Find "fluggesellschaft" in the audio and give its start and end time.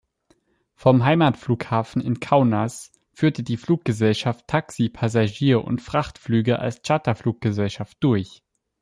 3.55-4.47